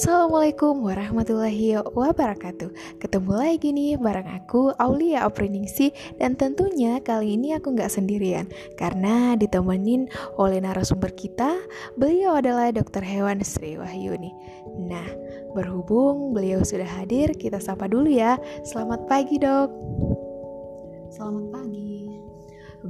Assalamualaikum 0.00 0.80
warahmatullahi 0.80 1.76
wabarakatuh. 1.76 2.72
Ketemu 3.04 3.32
lagi 3.36 3.68
nih 3.68 4.00
bareng 4.00 4.32
aku 4.32 4.72
Aulia 4.80 5.28
Apriningsi 5.28 5.92
Dan 6.16 6.40
tentunya 6.40 7.04
kali 7.04 7.36
ini 7.36 7.52
aku 7.52 7.76
nggak 7.76 7.92
sendirian 7.92 8.48
Karena 8.80 9.36
ditemenin 9.36 10.08
oleh 10.40 10.56
narasumber 10.64 11.12
kita. 11.12 11.52
Beliau 12.00 12.40
adalah 12.40 12.72
dokter 12.72 13.04
hewan 13.04 13.44
Sri 13.44 13.76
Wahyuni. 13.76 14.32
Nah 14.88 15.04
berhubung 15.52 16.32
beliau 16.32 16.64
sudah 16.64 16.88
hadir 16.88 17.36
Kita 17.36 17.60
sapa 17.60 17.84
dulu 17.84 18.08
ya. 18.08 18.40
Selamat 18.64 19.04
pagi 19.04 19.36
dok. 19.36 19.68
Selamat 21.12 21.60
pagi 21.60 21.89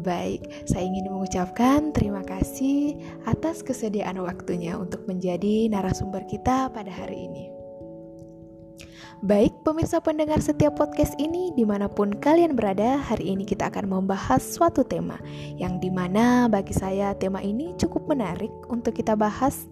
Baik, 0.01 0.65
saya 0.65 0.89
ingin 0.89 1.13
mengucapkan 1.13 1.93
terima 1.93 2.25
kasih 2.25 2.97
atas 3.29 3.61
kesediaan 3.61 4.17
waktunya 4.25 4.73
untuk 4.81 5.05
menjadi 5.05 5.69
narasumber 5.69 6.25
kita 6.25 6.73
pada 6.73 6.89
hari 6.89 7.29
ini. 7.29 7.53
Baik, 9.21 9.53
pemirsa 9.61 10.01
pendengar 10.01 10.41
setiap 10.41 10.81
podcast 10.81 11.13
ini, 11.21 11.53
di 11.53 11.69
mana 11.69 11.93
pun 11.93 12.17
kalian 12.17 12.57
berada, 12.57 12.97
hari 12.97 13.37
ini 13.37 13.45
kita 13.45 13.69
akan 13.69 13.93
membahas 13.93 14.41
suatu 14.41 14.81
tema 14.81 15.21
yang 15.61 15.77
di 15.77 15.93
mana 15.93 16.49
bagi 16.49 16.73
saya 16.73 17.13
tema 17.13 17.45
ini 17.45 17.77
cukup 17.77 18.09
menarik 18.09 18.49
untuk 18.73 18.97
kita 18.97 19.13
bahas, 19.13 19.69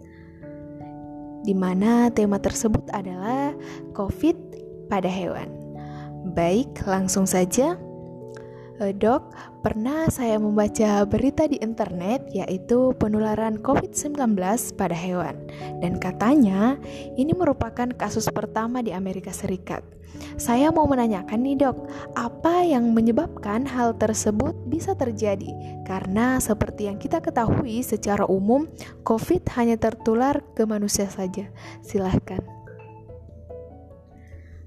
di 1.49 1.57
mana 1.57 2.13
tema 2.13 2.37
tersebut 2.37 2.85
adalah 2.93 3.57
COVID 3.97 4.37
pada 4.93 5.09
hewan. 5.09 5.49
Baik, 6.37 6.85
langsung 6.85 7.25
saja. 7.25 7.88
Eh, 8.79 8.95
dok, 8.95 9.35
pernah 9.67 10.07
saya 10.07 10.39
membaca 10.39 11.03
berita 11.03 11.51
di 11.51 11.59
internet 11.59 12.31
yaitu 12.31 12.95
penularan 12.95 13.59
COVID-19 13.59 14.39
pada 14.79 14.95
hewan. 14.95 15.35
Dan 15.83 15.99
katanya 15.99 16.79
ini 17.19 17.35
merupakan 17.35 17.91
kasus 17.99 18.31
pertama 18.31 18.79
di 18.79 18.95
Amerika 18.95 19.35
Serikat. 19.35 19.83
Saya 20.39 20.71
mau 20.71 20.87
menanyakan 20.87 21.43
nih 21.43 21.59
dok, 21.59 21.91
apa 22.15 22.63
yang 22.63 22.95
menyebabkan 22.95 23.67
hal 23.67 23.99
tersebut 23.99 24.55
bisa 24.71 24.95
terjadi? 24.95 25.51
Karena 25.83 26.39
seperti 26.39 26.87
yang 26.87 27.03
kita 27.03 27.19
ketahui 27.19 27.83
secara 27.83 28.31
umum, 28.31 28.71
COVID 29.03 29.43
hanya 29.59 29.75
tertular 29.75 30.39
ke 30.55 30.63
manusia 30.63 31.11
saja. 31.11 31.51
Silahkan. 31.83 32.39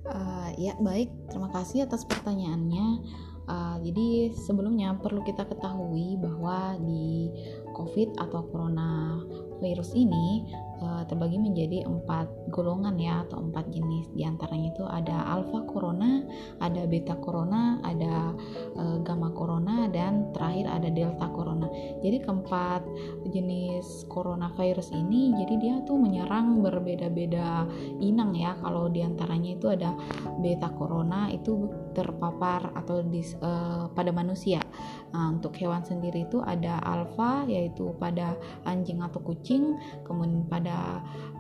Uh, 0.04 0.52
ya 0.60 0.76
baik, 0.84 1.08
terima 1.32 1.48
kasih 1.56 1.88
atas 1.88 2.04
pertanyaannya. 2.04 3.00
Uh, 3.50 3.82
jadi 3.82 4.32
sebelumnya 4.38 4.94
perlu 5.02 5.26
kita 5.26 5.44
ketahui 5.50 6.16
bahwa 6.22 6.78
di 6.86 7.28
COVID 7.74 8.22
atau 8.22 8.46
Corona 8.48 9.18
virus 9.60 9.94
ini 9.98 10.46
uh, 10.82 11.04
terbagi 11.06 11.38
menjadi 11.38 11.86
empat 11.86 12.52
golongan 12.52 12.98
ya 12.98 13.24
atau 13.30 13.40
empat 13.40 13.70
jenis 13.72 14.12
di 14.18 14.26
antaranya 14.26 14.74
itu 14.74 14.84
ada 14.84 15.18
alpha 15.30 15.64
corona, 15.70 16.26
ada 16.60 16.84
beta 16.90 17.16
corona, 17.22 17.80
ada 17.86 18.36
uh, 18.76 18.98
gamma 19.06 19.32
corona 19.32 19.88
dan 19.88 20.34
terakhir 20.36 20.68
ada 20.68 20.90
delta 20.90 21.28
corona. 21.32 21.70
Jadi 22.02 22.18
keempat 22.26 22.82
jenis 23.32 24.06
coronavirus 24.10 24.92
ini 24.92 25.32
jadi 25.38 25.54
dia 25.62 25.76
tuh 25.86 25.98
menyerang 26.02 26.60
berbeda-beda 26.60 27.70
inang 28.02 28.36
ya. 28.36 28.58
Kalau 28.60 28.90
di 28.90 29.06
antaranya 29.06 29.56
itu 29.56 29.72
ada 29.72 29.94
beta 30.42 30.70
corona 30.76 31.30
itu 31.32 31.70
terpapar 31.92 32.72
atau 32.76 33.04
di, 33.04 33.22
uh, 33.44 33.88
pada 33.92 34.12
manusia. 34.12 34.60
Nah, 35.12 35.36
untuk 35.36 35.56
hewan 35.60 35.84
sendiri 35.84 36.24
itu 36.24 36.40
ada 36.40 36.80
alpha 36.88 37.44
yaitu 37.44 37.92
pada 38.00 38.36
anjing 38.64 39.04
atau 39.04 39.20
kucing, 39.20 39.76
kemudian 40.08 40.48
pada 40.48 40.71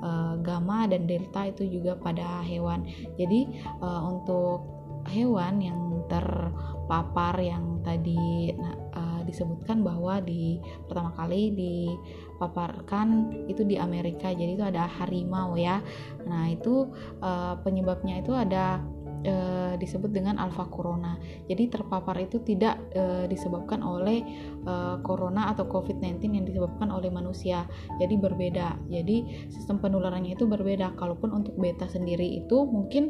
uh, 0.02 0.36
gamma 0.42 0.90
dan 0.90 1.06
delta 1.06 1.48
itu 1.48 1.68
juga 1.68 1.98
pada 1.98 2.42
hewan. 2.46 2.86
Jadi 3.16 3.64
uh, 3.80 4.02
untuk 4.08 4.81
hewan 5.09 5.64
yang 5.64 5.81
terpapar 6.12 7.40
yang 7.40 7.80
tadi 7.81 8.52
uh, 8.94 9.22
disebutkan 9.25 9.81
bahwa 9.81 10.20
di 10.20 10.59
pertama 10.86 11.16
kali 11.16 11.56
dipaparkan 11.56 13.31
itu 13.47 13.64
di 13.64 13.80
Amerika 13.80 14.30
jadi 14.34 14.59
itu 14.59 14.66
ada 14.66 14.91
harimau 15.00 15.56
ya 15.56 15.80
nah 16.28 16.52
itu 16.52 16.91
uh, 17.24 17.56
penyebabnya 17.64 18.20
itu 18.20 18.36
ada 18.36 18.84
e, 19.24 19.36
disebut 19.78 20.12
dengan 20.12 20.38
alfa 20.42 20.68
corona. 20.68 21.18
Jadi 21.48 21.70
terpapar 21.72 22.18
itu 22.22 22.42
tidak 22.44 22.78
e, 22.94 23.26
disebabkan 23.30 23.82
oleh 23.82 24.20
e, 24.62 24.74
corona 25.06 25.50
atau 25.54 25.66
COVID-19 25.70 26.42
yang 26.42 26.46
disebabkan 26.46 26.90
oleh 26.90 27.09
manusia. 27.09 27.66
Jadi 27.98 28.16
berbeda. 28.18 28.78
Jadi 28.90 29.48
sistem 29.50 29.80
penularannya 29.80 30.36
itu 30.36 30.46
berbeda. 30.46 30.94
Kalaupun 30.98 31.32
untuk 31.34 31.56
beta 31.58 31.88
sendiri 31.88 32.26
itu 32.44 32.66
mungkin 32.68 33.09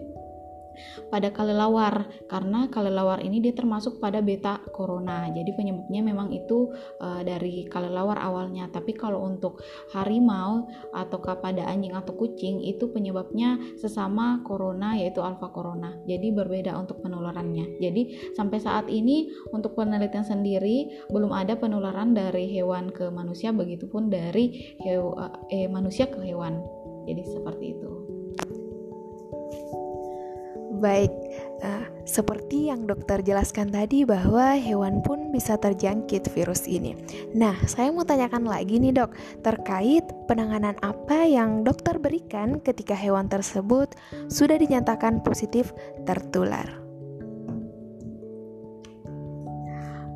pada 1.09 1.29
kelelawar 1.31 2.07
karena 2.27 2.67
kelelawar 2.71 3.19
ini 3.21 3.43
dia 3.43 3.53
termasuk 3.55 3.99
pada 3.99 4.19
beta 4.23 4.59
corona. 4.71 5.29
Jadi 5.31 5.51
penyebabnya 5.55 6.01
memang 6.01 6.33
itu 6.33 6.71
uh, 7.01 7.21
dari 7.21 7.67
kelelawar 7.67 8.17
awalnya. 8.19 8.67
Tapi 8.71 8.95
kalau 8.95 9.23
untuk 9.23 9.61
harimau 9.93 10.67
atau 10.91 11.17
pada 11.21 11.67
anjing 11.67 11.95
atau 11.95 12.15
kucing 12.15 12.63
itu 12.65 12.89
penyebabnya 12.91 13.59
sesama 13.77 14.41
corona 14.43 14.97
yaitu 14.97 15.21
alfa 15.23 15.51
corona. 15.51 15.95
Jadi 16.07 16.33
berbeda 16.33 16.75
untuk 16.75 17.03
penularannya. 17.03 17.79
Jadi 17.79 18.33
sampai 18.35 18.57
saat 18.59 18.87
ini 18.87 19.29
untuk 19.53 19.77
penelitian 19.77 20.25
sendiri 20.25 21.07
belum 21.11 21.31
ada 21.31 21.55
penularan 21.55 22.13
dari 22.15 22.49
hewan 22.51 22.89
ke 22.91 23.07
manusia 23.09 23.53
begitupun 23.53 24.09
dari 24.09 24.75
hew 24.81 25.13
eh, 25.51 25.67
manusia 25.69 26.07
ke 26.07 26.19
hewan. 26.23 26.61
Jadi 27.05 27.21
seperti 27.25 27.65
itu 27.73 28.00
Baik, 30.81 31.13
uh, 31.61 31.85
seperti 32.09 32.73
yang 32.73 32.89
dokter 32.89 33.21
jelaskan 33.21 33.69
tadi 33.69 34.01
bahwa 34.01 34.57
hewan 34.57 35.05
pun 35.05 35.29
bisa 35.29 35.53
terjangkit 35.53 36.33
virus 36.33 36.65
ini. 36.65 36.97
Nah, 37.37 37.53
saya 37.69 37.93
mau 37.93 38.01
tanyakan 38.01 38.49
lagi 38.49 38.81
nih 38.81 38.97
dok, 38.97 39.13
terkait 39.45 40.01
penanganan 40.25 40.73
apa 40.81 41.29
yang 41.29 41.61
dokter 41.61 42.01
berikan 42.01 42.57
ketika 42.65 42.97
hewan 42.97 43.29
tersebut 43.29 43.93
sudah 44.25 44.57
dinyatakan 44.57 45.21
positif 45.21 45.69
tertular. 46.01 46.65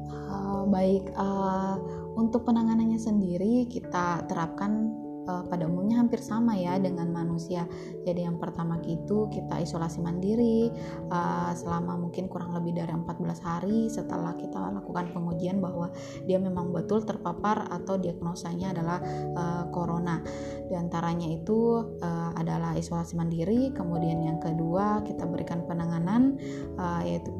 Uh, 0.09 0.65
baik, 0.65 1.13
uh, 1.13 1.77
untuk 2.17 2.41
penanganannya 2.41 2.97
sendiri 2.97 3.69
kita 3.69 4.25
terapkan 4.25 5.04
uh, 5.29 5.43
pada 5.45 5.69
umumnya 5.69 6.01
hampir 6.01 6.21
sama 6.23 6.57
ya 6.57 6.79
dengan 6.81 7.11
manusia. 7.11 7.69
Jadi 8.01 8.25
yang 8.25 8.41
pertama 8.41 8.81
itu 8.85 9.29
kita 9.29 9.61
isolasi 9.61 10.01
mandiri 10.01 10.73
uh, 11.11 11.51
selama 11.53 11.99
mungkin 11.99 12.25
kurang 12.31 12.55
lebih 12.57 12.77
dari 12.77 12.93
14 12.93 13.21
hari 13.45 13.79
setelah 13.91 14.33
kita 14.33 14.57
lakukan 14.57 15.11
pengujian 15.13 15.61
bahwa 15.61 15.93
dia 16.25 16.41
memang 16.41 16.73
betul 16.73 17.05
terpapar 17.05 17.69
atau 17.69 18.01
diagnosanya 18.01 18.73
adalah 18.73 18.99
uh, 19.37 19.63
corona. 19.69 20.21
Di 20.65 20.73
antaranya 20.73 21.29
itu 21.29 21.85
uh, 22.01 22.31
adalah 22.33 22.64
isolasi 22.77 23.15
mandiri, 23.15 23.71
kemudian 23.71 24.21
yang 24.21 24.39
kedua 24.39 25.01
kita 25.03 25.23
berikan 25.25 25.63
penanganan 25.65 26.37
uh, 26.75 27.01
yaitu 27.01 27.31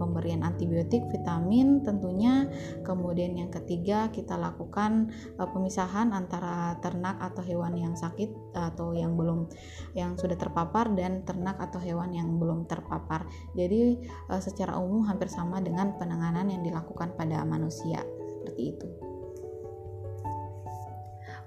pemberian 0.00 0.40
antibiotik, 0.42 1.04
vitamin 1.12 1.84
tentunya. 1.84 2.48
Kemudian 2.82 3.36
yang 3.36 3.52
ketiga 3.52 4.08
kita 4.08 4.34
lakukan 4.40 5.12
uh, 5.36 5.48
pemisahan 5.48 6.16
antara 6.16 6.80
ternak 6.80 7.20
atau 7.20 7.44
hewan 7.44 7.76
yang 7.76 7.94
sakit 7.94 8.56
atau 8.56 8.96
yang 8.96 9.14
belum 9.14 9.46
yang 9.92 10.16
sudah 10.16 10.40
terpapar 10.40 10.92
dan 10.96 11.22
ternak 11.28 11.60
atau 11.60 11.78
hewan 11.78 12.16
yang 12.16 12.40
belum 12.40 12.64
terpapar. 12.64 13.28
Jadi 13.52 14.00
uh, 14.32 14.40
secara 14.40 14.80
umum 14.80 15.04
hampir 15.04 15.28
sama 15.28 15.60
dengan 15.60 15.96
penanganan 16.00 16.48
yang 16.48 16.64
dilakukan 16.64 17.14
pada 17.14 17.44
manusia. 17.44 18.00
Seperti 18.26 18.62
itu. 18.76 19.09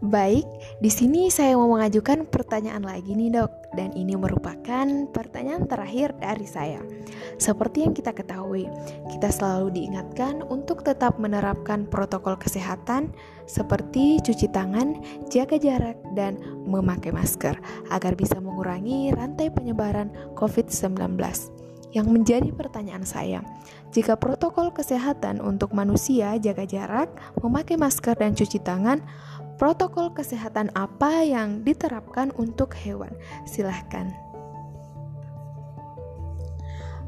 Baik, 0.04 0.44
di 0.84 0.92
sini 0.92 1.32
saya 1.32 1.56
mau 1.56 1.72
mengajukan 1.72 2.28
pertanyaan 2.28 2.84
lagi 2.84 3.16
nih 3.16 3.40
dok, 3.40 3.72
dan 3.72 3.96
ini 3.96 4.20
merupakan 4.20 4.84
pertanyaan 5.16 5.64
terakhir 5.64 6.12
dari 6.20 6.44
saya. 6.44 6.84
Seperti 7.40 7.88
yang 7.88 7.96
kita 7.96 8.12
ketahui, 8.12 8.68
kita 9.08 9.32
selalu 9.32 9.72
diingatkan 9.72 10.44
untuk 10.52 10.84
tetap 10.84 11.16
menerapkan 11.24 11.88
protokol 11.88 12.36
kesehatan 12.36 13.16
seperti 13.48 14.20
cuci 14.20 14.52
tangan, 14.52 15.00
jaga 15.32 15.56
jarak, 15.56 15.96
dan 16.12 16.36
memakai 16.68 17.16
masker 17.16 17.56
agar 17.88 18.20
bisa 18.20 18.44
mengurangi 18.44 19.08
rantai 19.16 19.56
penyebaran 19.56 20.12
COVID-19. 20.36 21.16
Yang 21.94 22.08
menjadi 22.10 22.50
pertanyaan 22.50 23.06
saya, 23.06 23.46
jika 23.94 24.18
protokol 24.18 24.74
kesehatan 24.74 25.38
untuk 25.38 25.78
manusia 25.78 26.34
jaga 26.42 26.66
jarak, 26.66 27.14
memakai 27.38 27.78
masker, 27.78 28.18
dan 28.18 28.34
cuci 28.34 28.58
tangan 28.66 29.06
protokol 29.58 30.12
kesehatan 30.12 30.74
apa 30.74 31.24
yang 31.26 31.62
diterapkan 31.62 32.34
untuk 32.36 32.74
hewan? 32.74 33.14
Silahkan. 33.46 34.12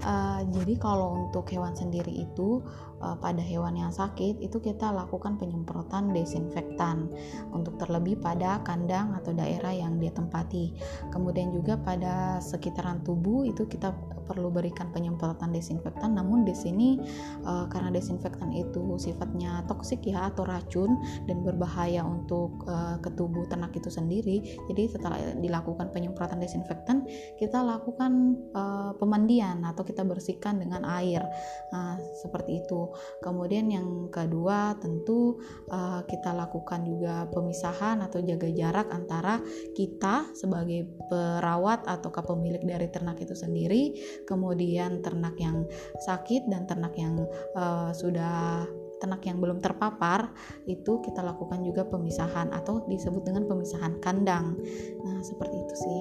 Uh, 0.06 0.46
jadi 0.54 0.78
kalau 0.78 1.26
untuk 1.26 1.50
hewan 1.50 1.74
sendiri 1.74 2.14
itu 2.14 2.62
uh, 3.02 3.18
pada 3.18 3.42
hewan 3.42 3.74
yang 3.74 3.90
sakit 3.90 4.38
itu 4.38 4.62
kita 4.62 4.94
lakukan 4.94 5.34
penyemprotan 5.42 6.14
desinfektan 6.14 7.10
untuk 7.50 7.82
terlebih 7.82 8.22
pada 8.22 8.62
kandang 8.62 9.18
atau 9.18 9.34
daerah 9.34 9.74
yang 9.74 9.98
dia 9.98 10.14
tempati. 10.14 10.78
Kemudian 11.10 11.50
juga 11.50 11.82
pada 11.82 12.38
sekitaran 12.38 13.02
tubuh 13.02 13.50
itu 13.50 13.66
kita 13.66 13.98
perlu 14.26 14.50
berikan 14.50 14.90
penyemprotan 14.92 15.54
desinfektan 15.54 16.18
namun 16.18 16.44
di 16.44 16.54
sini 16.58 17.00
uh, 17.46 17.70
karena 17.70 17.94
desinfektan 17.94 18.52
itu 18.52 18.98
sifatnya 18.98 19.64
toksik 19.70 20.04
ya 20.06 20.34
atau 20.34 20.44
racun 20.44 20.98
dan 21.30 21.46
berbahaya 21.46 22.02
untuk 22.02 22.66
uh, 22.66 22.98
ke 23.00 23.14
tubuh 23.14 23.46
ternak 23.48 23.72
itu 23.78 23.88
sendiri 23.88 24.42
jadi 24.68 24.84
setelah 24.90 25.18
dilakukan 25.40 25.94
penyemprotan 25.94 26.42
desinfektan 26.42 27.06
kita 27.38 27.62
lakukan 27.62 28.36
uh, 28.58 28.92
pemandian 28.98 29.62
atau 29.64 29.86
kita 29.86 30.02
bersihkan 30.02 30.58
dengan 30.58 30.82
air 30.88 31.22
nah, 31.70 32.00
seperti 32.18 32.66
itu. 32.66 32.90
Kemudian 33.20 33.70
yang 33.70 34.10
kedua 34.10 34.76
tentu 34.80 35.38
uh, 35.70 36.02
kita 36.08 36.32
lakukan 36.32 36.86
juga 36.88 37.28
pemisahan 37.30 38.02
atau 38.02 38.24
jaga 38.24 38.50
jarak 38.50 38.88
antara 38.90 39.42
kita 39.76 40.32
sebagai 40.34 40.88
perawat 41.12 41.86
atau 41.86 42.10
pemilik 42.12 42.64
dari 42.64 42.88
ternak 42.90 43.22
itu 43.22 43.38
sendiri 43.38 43.94
kemudian 44.24 45.04
ternak 45.04 45.36
yang 45.36 45.68
sakit 46.08 46.48
dan 46.48 46.64
ternak 46.64 46.96
yang 46.96 47.28
uh, 47.60 47.92
sudah 47.92 48.64
ternak 49.04 49.28
yang 49.28 49.44
belum 49.44 49.60
terpapar 49.60 50.32
itu 50.66 51.04
kita 51.04 51.20
lakukan 51.20 51.60
juga 51.68 51.84
pemisahan 51.84 52.56
atau 52.56 52.88
disebut 52.88 53.28
dengan 53.28 53.44
pemisahan 53.46 54.00
kandang. 54.00 54.56
Nah, 55.04 55.20
seperti 55.20 55.56
itu 55.60 55.76
sih 55.76 56.00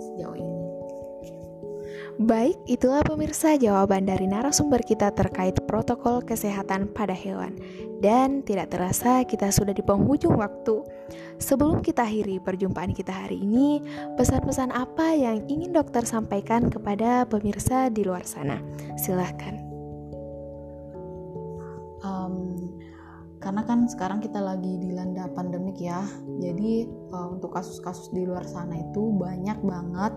sejauh 0.00 0.38
ini. 0.38 0.69
Baik, 2.20 2.60
itulah 2.68 3.00
pemirsa 3.00 3.56
jawaban 3.56 4.04
dari 4.04 4.28
narasumber 4.28 4.84
kita 4.84 5.08
terkait 5.16 5.56
protokol 5.64 6.20
kesehatan 6.20 6.92
pada 6.92 7.16
hewan. 7.16 7.56
Dan 8.00 8.44
tidak 8.44 8.76
terasa 8.76 9.24
kita 9.24 9.48
sudah 9.48 9.72
di 9.72 9.80
penghujung 9.80 10.36
waktu. 10.36 10.84
Sebelum 11.40 11.80
kita 11.80 12.04
akhiri 12.04 12.36
perjumpaan 12.40 12.92
kita 12.92 13.12
hari 13.12 13.40
ini, 13.40 13.80
pesan-pesan 14.20 14.72
apa 14.72 15.16
yang 15.16 15.44
ingin 15.48 15.72
dokter 15.72 16.04
sampaikan 16.04 16.68
kepada 16.68 17.24
pemirsa 17.24 17.88
di 17.88 18.04
luar 18.04 18.28
sana? 18.28 18.60
Silahkan. 19.00 19.56
Um, 22.00 22.56
karena 23.40 23.64
kan 23.64 23.88
sekarang 23.88 24.20
kita 24.20 24.36
lagi 24.36 24.76
dilanda 24.76 25.24
pandemik 25.32 25.80
ya, 25.80 26.04
jadi 26.36 26.84
uh, 27.08 27.32
untuk 27.32 27.56
kasus-kasus 27.56 28.12
di 28.12 28.28
luar 28.28 28.44
sana 28.44 28.76
itu 28.76 29.16
banyak 29.16 29.56
banget 29.64 30.12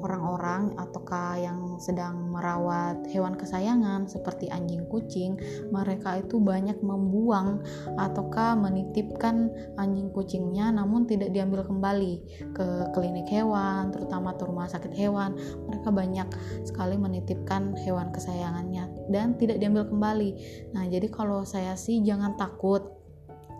orang-orang 0.00 0.74
ataukah 0.76 1.38
yang 1.40 1.78
sedang 1.80 2.32
merawat 2.32 3.04
hewan 3.12 3.36
kesayangan 3.36 4.08
seperti 4.08 4.48
anjing 4.48 4.84
kucing 4.88 5.36
mereka 5.68 6.20
itu 6.20 6.40
banyak 6.40 6.78
membuang 6.80 7.60
ataukah 7.96 8.56
menitipkan 8.56 9.52
anjing 9.76 10.08
kucingnya 10.12 10.72
namun 10.72 11.04
tidak 11.04 11.32
diambil 11.32 11.64
kembali 11.64 12.24
ke 12.56 12.66
klinik 12.96 13.28
hewan 13.28 13.92
terutama 13.92 14.32
ke 14.36 14.44
rumah 14.44 14.68
sakit 14.68 14.92
hewan. 14.96 15.36
Mereka 15.68 15.88
banyak 15.92 16.28
sekali 16.64 16.96
menitipkan 16.96 17.76
hewan 17.84 18.10
kesayangannya 18.12 19.12
dan 19.12 19.36
tidak 19.36 19.60
diambil 19.60 19.88
kembali. 19.88 20.30
Nah 20.72 20.84
jadi 20.88 21.08
kalau 21.12 21.44
saya 21.44 21.76
sih 21.76 22.00
jangan 22.00 22.34
takut 22.36 22.95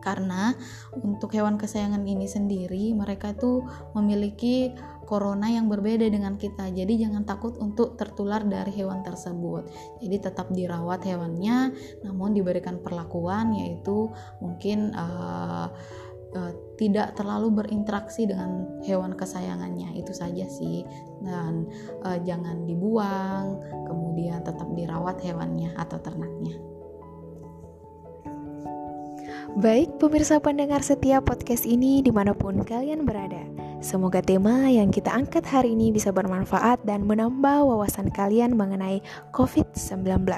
karena 0.06 0.54
untuk 0.94 1.34
hewan 1.34 1.58
kesayangan 1.58 2.06
ini 2.06 2.30
sendiri 2.30 2.94
mereka 2.94 3.34
itu 3.34 3.66
memiliki 3.98 4.70
corona 5.06 5.50
yang 5.50 5.70
berbeda 5.70 6.06
dengan 6.10 6.38
kita. 6.38 6.70
Jadi 6.70 7.02
jangan 7.02 7.22
takut 7.22 7.58
untuk 7.62 7.98
tertular 7.98 8.42
dari 8.42 8.74
hewan 8.74 9.02
tersebut. 9.06 9.70
Jadi 10.02 10.16
tetap 10.18 10.50
dirawat 10.54 11.06
hewannya, 11.06 11.74
namun 12.02 12.34
diberikan 12.34 12.82
perlakuan 12.82 13.54
yaitu 13.54 14.10
mungkin 14.42 14.94
uh, 14.94 15.70
uh, 16.34 16.52
tidak 16.76 17.14
terlalu 17.14 17.54
berinteraksi 17.62 18.26
dengan 18.26 18.82
hewan 18.82 19.14
kesayangannya. 19.14 19.94
Itu 19.94 20.10
saja 20.12 20.44
sih. 20.50 20.82
Dan 21.22 21.70
uh, 22.02 22.18
jangan 22.26 22.66
dibuang, 22.66 23.62
kemudian 23.86 24.42
tetap 24.42 24.66
dirawat 24.74 25.22
hewannya 25.22 25.72
atau 25.78 26.02
ternaknya. 26.02 26.75
Baik, 29.56 29.96
pemirsa 29.96 30.36
pendengar 30.36 30.84
setiap 30.84 31.32
podcast 31.32 31.64
ini 31.64 32.04
di 32.04 32.12
mana 32.12 32.36
pun 32.36 32.60
kalian 32.60 33.08
berada. 33.08 33.40
Semoga 33.80 34.20
tema 34.20 34.68
yang 34.68 34.92
kita 34.92 35.08
angkat 35.08 35.48
hari 35.48 35.72
ini 35.72 35.88
bisa 35.88 36.12
bermanfaat 36.12 36.84
dan 36.84 37.08
menambah 37.08 37.64
wawasan 37.64 38.12
kalian 38.12 38.52
mengenai 38.52 39.00
COVID-19. 39.32 40.28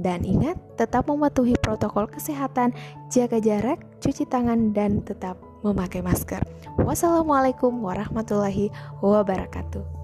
Dan 0.00 0.24
ingat, 0.24 0.56
tetap 0.80 1.04
mematuhi 1.04 1.52
protokol 1.60 2.08
kesehatan, 2.08 2.72
jaga 3.12 3.36
jarak, 3.44 3.84
cuci 4.00 4.24
tangan, 4.24 4.72
dan 4.72 5.04
tetap 5.04 5.36
memakai 5.60 6.00
masker. 6.00 6.40
Wassalamualaikum 6.80 7.76
warahmatullahi 7.76 8.72
wabarakatuh. 9.04 10.03